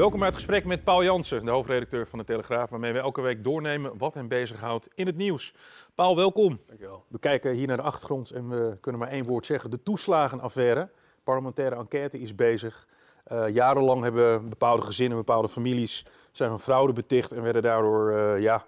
[0.00, 3.20] Welkom bij het gesprek met Paul Jansen, de hoofdredacteur van de Telegraaf, waarmee we elke
[3.20, 5.54] week doornemen wat hem bezighoudt in het nieuws.
[5.94, 6.60] Paul, welkom.
[6.66, 7.04] Dankjewel.
[7.08, 10.88] We kijken hier naar de achtergrond en we kunnen maar één woord zeggen: de toeslagenaffaire.
[11.24, 12.86] Parlementaire enquête is bezig.
[13.32, 18.40] Uh, jarenlang hebben bepaalde gezinnen, bepaalde families zijn van fraude beticht en werden daardoor, uh,
[18.40, 18.66] ja,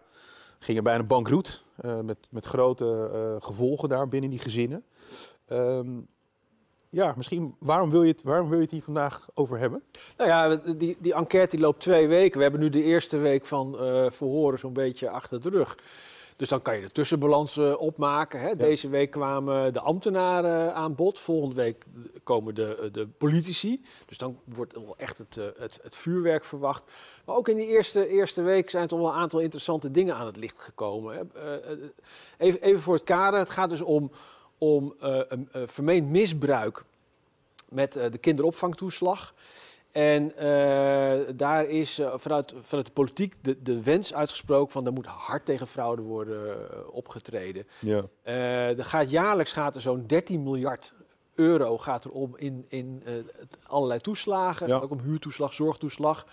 [0.59, 1.65] gingen bijna bankroet.
[1.85, 4.85] Uh, met, met grote gevolgen daar binnen die gezinnen.
[5.49, 6.09] Um,
[6.93, 9.83] ja, misschien, waarom wil, je het, waarom wil je het hier vandaag over hebben?
[10.17, 12.37] Nou ja, die, die enquête die loopt twee weken.
[12.37, 15.77] We hebben nu de eerste week van uh, verhoren zo'n beetje achter de rug.
[16.37, 18.41] Dus dan kan je de tussenbalans uh, opmaken.
[18.41, 18.49] Hè.
[18.49, 18.55] Ja.
[18.55, 21.19] Deze week kwamen de ambtenaren aan bod.
[21.19, 21.84] Volgende week
[22.23, 23.83] komen de, de politici.
[24.06, 26.93] Dus dan wordt wel echt het, het, het, vuurwerk verwacht.
[27.25, 30.27] Maar ook in die eerste, eerste week zijn toch wel een aantal interessante dingen aan
[30.27, 31.15] het licht gekomen.
[31.15, 31.23] Hè.
[31.71, 31.84] Uh,
[32.39, 33.39] even, even voor het kader.
[33.39, 34.11] Het gaat dus om
[34.63, 36.83] om uh, een uh, vermeend misbruik
[37.69, 39.35] met uh, de kinderopvangtoeslag.
[39.91, 40.33] En
[41.37, 45.67] daar is vanuit, vanuit de politiek de, de wens uitgesproken van er moet hard tegen
[45.67, 46.57] fraude worden
[46.93, 47.67] opgetreden.
[47.81, 48.03] Ja.
[48.23, 50.95] er gaat, jaarlijks gaat er zo'n 13 miljard
[51.34, 53.02] euro gaat er om in, in
[53.66, 54.78] allerlei toeslagen, ja.
[54.78, 56.27] ook om huurtoeslag, zorgtoeslag.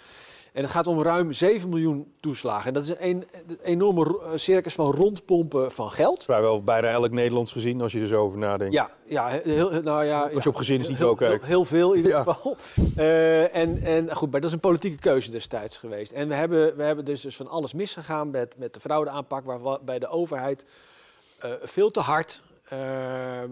[0.53, 2.67] En het gaat om ruim 7 miljoen toeslagen.
[2.67, 6.23] En dat is een, een enorme circus van rondpompen van geld.
[6.23, 8.73] Vrijwel bijna elk Nederlands gezien, als je er zo over nadenkt.
[8.73, 11.45] Ja, ja, heel, nou ja als je op gezinsniveau kijkt.
[11.45, 12.23] Heel, heel, veel in ieder ja.
[12.23, 12.57] geval.
[12.97, 16.11] Uh, en, en goed, maar dat is een politieke keuze destijds geweest.
[16.11, 19.99] En we hebben, we hebben dus, dus van alles misgegaan met, met de fraudeaanpak, waarbij
[19.99, 20.65] de overheid
[21.45, 22.41] uh, veel te hard
[22.73, 23.43] uh,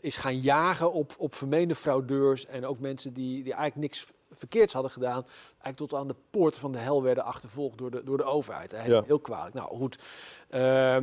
[0.00, 4.72] is gaan jagen op, op vermeende fraudeurs en ook mensen die, die eigenlijk niks verkeerds
[4.72, 8.16] hadden gedaan, eigenlijk tot aan de poorten van de hel werden achtervolgd door de, door
[8.16, 8.76] de overheid.
[8.76, 9.54] Heel, heel kwalijk.
[9.54, 9.98] Nou goed,
[10.50, 10.96] uh,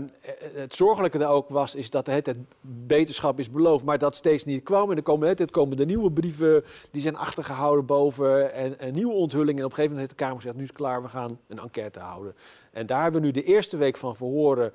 [0.54, 4.46] het zorgelijke daar ook was, is dat hele tijd beterschap is beloofd, maar dat steeds
[4.46, 4.92] niet kwam.
[4.92, 9.14] En er komen, de komen de nieuwe brieven, die zijn achtergehouden boven, en, en nieuwe
[9.14, 9.60] onthullingen.
[9.60, 11.40] En op een gegeven moment heeft de Kamer gezegd, nu is het klaar, we gaan
[11.48, 12.36] een enquête houden.
[12.72, 14.74] En daar hebben we nu de eerste week van verhoren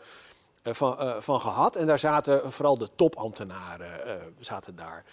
[0.72, 1.76] van, uh, van gehad.
[1.76, 5.04] En daar zaten vooral de topambtenaren uh, zaten daar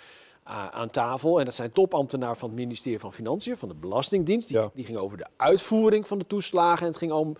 [0.72, 1.40] aan tafel.
[1.40, 4.48] En dat zijn topambtenaren van het ministerie van Financiën, van de Belastingdienst.
[4.48, 4.70] Die, ja.
[4.74, 6.82] die ging over de uitvoering van de toeslagen.
[6.82, 7.36] En het ging om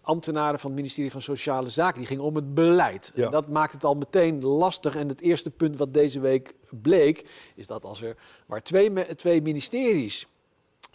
[0.00, 1.98] ambtenaren van het ministerie van Sociale Zaken.
[1.98, 3.12] Die gingen om het beleid.
[3.14, 3.24] Ja.
[3.24, 4.96] En dat maakt het al meteen lastig.
[4.96, 8.16] En het eerste punt wat deze week bleek, is dat als er
[8.46, 10.26] waar twee, twee ministeries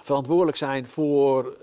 [0.01, 1.57] verantwoordelijk zijn voor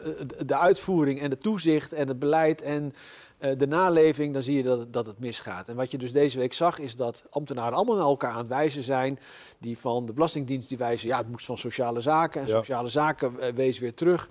[0.47, 2.95] de uitvoering en de toezicht en het beleid en
[3.41, 5.69] uh, de naleving, dan zie je dat, dat het misgaat.
[5.69, 8.49] En wat je dus deze week zag, is dat ambtenaren allemaal naar elkaar aan het
[8.49, 9.19] wijzen zijn.
[9.59, 12.41] Die van de Belastingdienst die wijzen, ja, het moest van sociale zaken.
[12.41, 12.57] En ja.
[12.57, 14.29] sociale zaken uh, wees weer terug.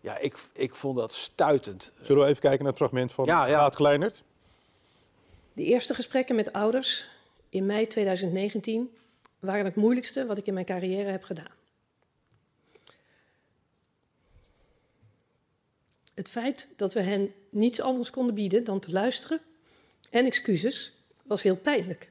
[0.00, 1.92] Ja, ik, ik vond dat stuitend.
[2.00, 3.68] Zullen we even kijken naar het fragment van ja, ja.
[3.68, 4.22] Kleinert?
[5.52, 7.08] De eerste gesprekken met ouders
[7.48, 8.90] in mei 2019
[9.38, 11.59] waren het moeilijkste wat ik in mijn carrière heb gedaan.
[16.20, 19.40] Het feit dat we hen niets anders konden bieden dan te luisteren
[20.10, 20.92] en excuses
[21.22, 22.10] was heel pijnlijk.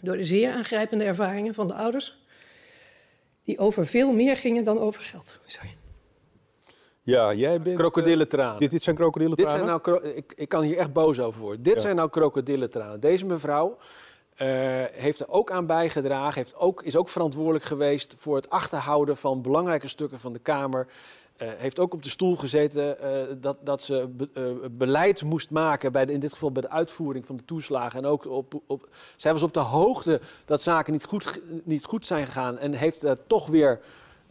[0.00, 2.18] Door de zeer aangrijpende ervaringen van de ouders,
[3.44, 5.40] die over veel meer gingen dan over geld.
[5.44, 5.76] Sorry.
[7.02, 7.76] Ja, jij bent...
[7.76, 8.60] Krokodillentranen.
[8.60, 9.66] Dit, dit zijn krokodillentranen?
[9.66, 11.62] Dit zijn nou, ik, ik kan hier echt boos over worden.
[11.62, 11.80] Dit ja.
[11.80, 13.00] zijn nou krokodillentranen.
[13.00, 13.78] Deze mevrouw
[14.42, 14.48] uh,
[14.92, 19.42] heeft er ook aan bijgedragen, heeft ook, is ook verantwoordelijk geweest voor het achterhouden van
[19.42, 20.86] belangrijke stukken van de Kamer.
[21.42, 25.50] Uh, heeft ook op de stoel gezeten uh, dat, dat ze be, uh, beleid moest
[25.50, 27.98] maken, bij de, in dit geval bij de uitvoering van de toeslagen.
[27.98, 32.06] En ook op, op, zij was op de hoogte dat zaken niet goed, niet goed
[32.06, 33.80] zijn gegaan en heeft toch weer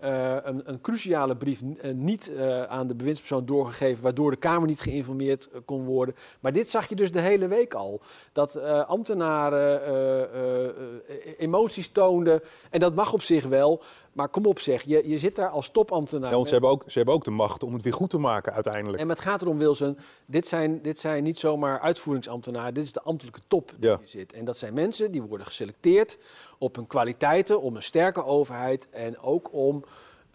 [0.04, 4.68] uh, een, een, cruciale brief uh, niet uh, aan de bewindspersoon doorgegeven, waardoor de Kamer
[4.68, 6.16] niet geïnformeerd kon worden.
[6.40, 8.02] Maar dit zag je dus de hele week al.
[8.32, 9.82] Dat ambtenaren
[11.38, 12.42] emoties toonden.
[12.70, 13.84] En dat mag op zich wel.
[14.16, 16.30] Maar kom op zeg, je, je zit daar als topambtenaar.
[16.30, 18.18] Ja, want ze hebben, ook, ze hebben ook de macht om het weer goed te
[18.18, 19.02] maken uiteindelijk.
[19.02, 22.74] En het gaat erom, Wilson, dit zijn, dit zijn niet zomaar uitvoeringsambtenaren.
[22.74, 24.00] Dit is de ambtelijke top die ja.
[24.04, 24.34] zit.
[24.34, 26.18] En dat zijn mensen die worden geselecteerd
[26.58, 29.84] op hun kwaliteiten, om een sterke overheid en ook om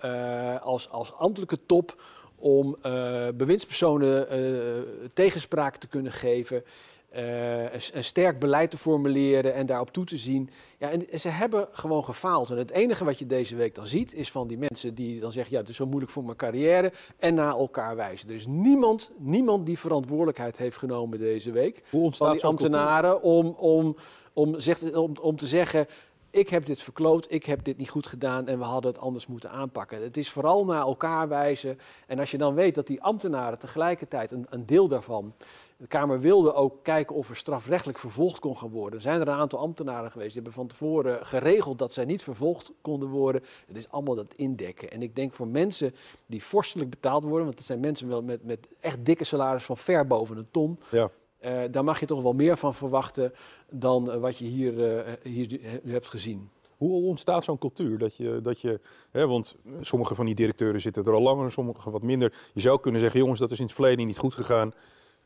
[0.05, 2.03] uh, als, als ambtelijke top
[2.41, 4.83] om uh, bewindspersonen uh,
[5.15, 6.63] tegenspraak te kunnen geven.
[7.11, 10.51] eh, een, een, sterk beleid te formuleren en daarop toe te zien.
[10.79, 12.51] Ja, en ze hebben gewoon gefaald.
[12.51, 15.33] En het enige wat je deze week dan ziet, is van die mensen die dan
[15.33, 16.93] zeggen: ja, het is zo moeilijk voor mijn carrière.
[17.19, 18.29] En naar elkaar wijzen.
[18.29, 21.83] Er is niemand, niemand die verantwoordelijkheid heeft genomen deze week.
[21.91, 23.97] Hoe ontstaat van die ambtenaren om, om,
[24.33, 25.87] om, zegt, om, om te zeggen
[26.31, 29.27] ik heb dit verkloot, ik heb dit niet goed gedaan en we hadden het anders
[29.27, 30.03] moeten aanpakken.
[30.03, 31.79] Het is vooral naar elkaar wijzen.
[32.07, 35.35] En als je dan weet dat die ambtenaren tegelijkertijd, een, een deel daarvan,
[35.77, 38.95] de Kamer wilde ook kijken of er strafrechtelijk vervolgd kon gaan worden.
[38.95, 42.23] Er zijn er een aantal ambtenaren geweest die hebben van tevoren geregeld dat zij niet
[42.23, 43.43] vervolgd konden worden.
[43.67, 44.91] Het is allemaal dat indekken.
[44.91, 45.95] En ik denk voor mensen
[46.27, 49.77] die vorstelijk betaald worden, want het zijn mensen wel met, met echt dikke salaris van
[49.77, 50.79] ver boven een ton.
[50.91, 51.11] Ja.
[51.45, 53.33] Uh, daar mag je toch wel meer van verwachten
[53.71, 56.51] dan eh, wat je hier, uh, hier hebt gezien.
[56.77, 57.99] Hoe ontstaat zo'n cultuur?
[57.99, 61.91] Dat je, dat je, hè, want sommige van die directeuren zitten er al langer, sommige
[61.91, 62.33] wat minder.
[62.55, 64.73] Je zou kunnen zeggen, jongens, dat is in het verleden niet goed gegaan.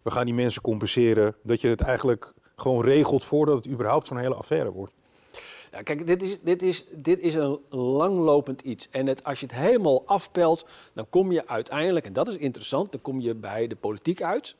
[0.02, 1.36] We gaan die mensen compenseren.
[1.42, 4.92] Dat je het eigenlijk gewoon regelt voordat het überhaupt zo'n hele affaire wordt.
[5.70, 8.88] Ja, kijk, dit is, dit, is, dit is een langlopend iets.
[8.88, 12.92] En het, als je het helemaal afpelt, dan kom je uiteindelijk, en dat is interessant,
[12.92, 14.56] dan kom je bij de politiek uit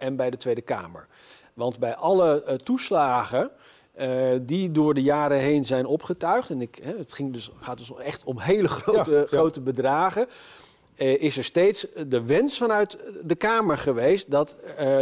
[0.00, 1.06] en bij de Tweede Kamer.
[1.54, 3.50] Want bij alle uh, toeslagen
[4.00, 4.08] uh,
[4.42, 7.92] die door de jaren heen zijn opgetuigd, en ik, hè, het ging dus, gaat dus
[7.98, 10.26] echt om hele grote, ja, grote bedragen,
[10.96, 14.56] uh, is er steeds de wens vanuit de Kamer geweest dat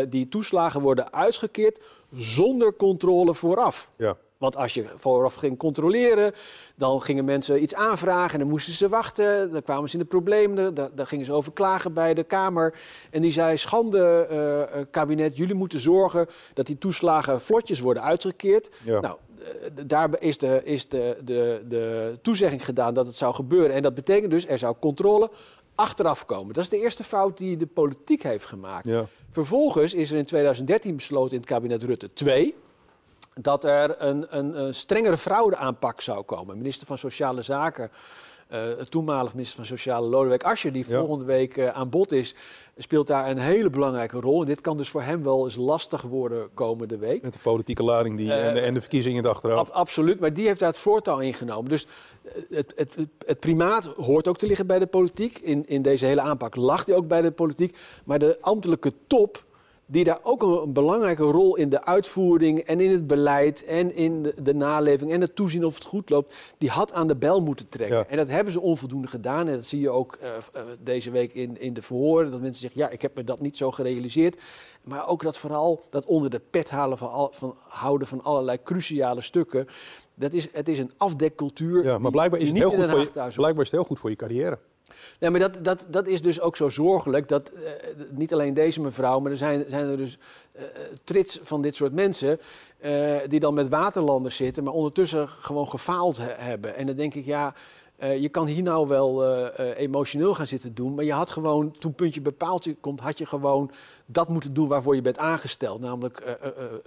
[0.09, 1.81] die toeslagen worden uitgekeerd
[2.15, 3.91] zonder controle vooraf.
[3.97, 4.17] Ja.
[4.38, 6.32] Want als je vooraf ging controleren,
[6.76, 9.52] dan gingen mensen iets aanvragen en dan moesten ze wachten.
[9.52, 12.79] Dan kwamen ze in de problemen, dan gingen ze over klagen bij de Kamer.
[13.11, 14.29] En die zei, schande
[14.75, 18.70] uh, kabinet, jullie moeten zorgen dat die toeslagen vlotjes worden uitgekeerd.
[18.85, 19.46] Nou, uh,
[19.87, 23.73] daar is, de, is de, de, de toezegging gedaan dat het zou gebeuren.
[23.73, 25.31] En dat betekent dus, er zou controle
[25.75, 26.55] achteraf komen.
[26.55, 28.87] Dat is de eerste fout die de politiek heeft gemaakt.
[28.87, 29.06] Ja.
[29.31, 32.55] Vervolgens is er in 2013 besloten in het kabinet Rutte 2
[33.40, 36.58] dat er een, een, een strengere fraudeaanpak zou komen.
[36.58, 37.90] Minister van Sociale Zaken,
[38.52, 42.35] uh, toenmalig minister van Sociale Lodewijk Asscher, die volgende week uh, aan bod is,
[42.76, 44.40] speelt daar een hele belangrijke rol.
[44.40, 47.23] En dit kan dus voor hem wel eens lastig worden komende week.
[47.23, 49.58] Met de politieke lading die, uh, en, de, en, de, verkiezingen erachteraan.
[49.58, 51.70] Ab, absoluut, maar die heeft daar het voortouw ingenomen.
[51.70, 51.87] Dus
[52.50, 52.96] het, het,
[53.26, 55.38] het, primaat hoort ook te liggen bij de politiek.
[55.38, 57.76] In, in deze hele aanpak lag hij ook bij de politiek.
[58.05, 59.46] Maar de ambtelijke top
[59.90, 64.23] die daar ook een, belangrijke rol in de uitvoering en in het beleid en in
[64.23, 67.40] de, de naleving en het toezien of het goed loopt, die had aan de bel
[67.40, 68.08] moeten trekken.
[68.08, 69.49] En dat hebben ze onvoldoende gedaan.
[69.49, 72.81] En dat zie je ook uh, deze week in, in de verhoren, dat mensen zeggen,
[72.81, 74.40] ja, ik heb me dat niet zo gerealiseerd.
[74.85, 78.58] Maar ook dat vooral dat onder de pet halen van, al, van houden van allerlei
[78.62, 79.67] cruciale stukken.
[80.14, 81.84] Dat is, het is een afdekcultuur.
[81.84, 84.11] Ja, maar blijkbaar is, het heel goed voor je, blijkbaar is het heel goed voor
[84.11, 84.58] je carrière.
[85.20, 87.29] Nee, maar dat, dat, dat is dus ook zo zorgelijk.
[87.29, 87.61] Dat uh,
[88.11, 90.19] niet alleen deze mevrouw, maar er zijn, zijn er dus
[90.56, 90.62] uh,
[91.05, 92.40] trits van dit soort mensen.
[92.81, 96.76] Uh, die dan met waterlanders zitten, maar ondertussen gewoon gefaald he hebben.
[96.76, 97.55] En dan denk ik, ja.
[97.99, 102.20] je kan hier nou wel emotioneel gaan zitten doen, maar je had gewoon, toen puntje
[102.20, 103.70] bepaald komt, had je gewoon
[104.06, 105.81] dat moeten doen waarvoor je bent aangesteld.
[105.81, 106.38] Namelijk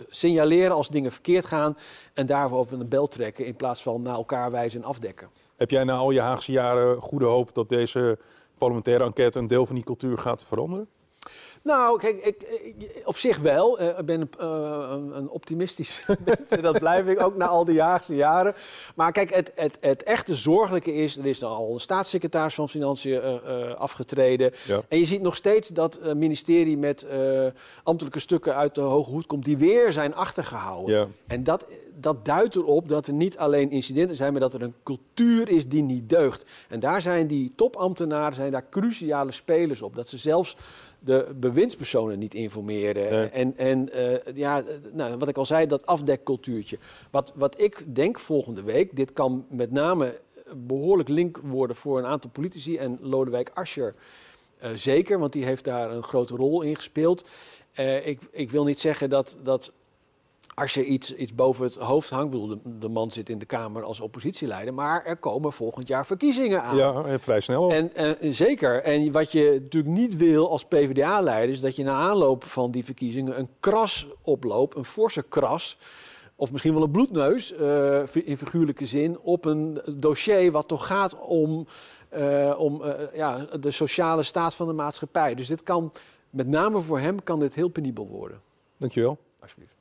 [0.09, 1.77] signaleren als dingen verkeerd gaan
[2.13, 5.29] en daarvoor over een bel trekken in plaats van naar elkaar wijzen en afdekken.
[5.61, 8.17] Heb jij na al je Haagse jaren goede hoop dat deze
[8.57, 10.87] parlementaire enquête een deel van die cultuur gaat veranderen?
[11.63, 13.81] Nou, kijk, ik, op zich wel.
[13.81, 16.49] Uh, ik ben uh, een, optimistisch mens.
[16.61, 18.53] dat blijf ik ook na al die Haagse jaren.
[18.95, 21.17] Maar kijk, het, het, het echte zorgelijke is...
[21.17, 24.51] er is al een staatssecretaris van Financiën uh, afgetreden.
[24.67, 24.81] Ja.
[24.87, 27.05] En je ziet nog steeds dat het ministerie met
[27.83, 29.45] ambtelijke stukken uit de hoge hoed komt...
[29.45, 30.95] die weer zijn achtergehouden.
[30.95, 31.07] Ja.
[31.27, 34.75] En dat, dat duidt erop dat er niet alleen incidenten zijn, maar dat er een
[34.83, 36.65] cultuur is die niet deugt.
[36.69, 39.95] En daar zijn die topambtenaren zijn daar cruciale spelers op.
[39.95, 40.57] Dat ze zelfs
[40.99, 43.31] de bewindspersonen niet informeren.
[43.31, 46.77] En, en uh, ja, nou, wat ik al zei, dat afdekcultuurtje.
[47.11, 50.19] Wat, wat ik denk volgende week, dit kan met name
[50.55, 53.95] behoorlijk link worden voor een aantal politici en Lodewijk Asscher.
[54.63, 57.29] Uh, zeker, want die heeft daar een grote rol in gespeeld.
[57.79, 59.71] Uh, ik, ik wil niet zeggen dat, dat
[60.53, 63.45] als je iets, iets boven het hoofd hangt, bedoel, de, de, man zit in de
[63.45, 66.75] Kamer als oppositieleider, maar er komen volgend jaar verkiezingen aan.
[66.75, 67.71] Ja, vrij snel.
[67.71, 68.83] En, en, zeker.
[68.83, 72.85] En wat je natuurlijk niet wil als PvdA-leider, is dat je na aanloop van die
[72.85, 75.77] verkiezingen een kras oploopt, een forse kras,
[76.35, 81.19] of misschien wel een bloedneus, uh, in figuurlijke zin, op een dossier wat toch gaat
[81.19, 81.67] om,
[82.13, 85.35] uh, om uh, ja, de sociale staat van de maatschappij.
[85.35, 85.91] Dus dit kan,
[86.29, 88.41] met name voor hem, kan dit heel penibel worden.
[88.77, 89.17] Dankjewel.
[89.39, 89.80] Alsjeblieft.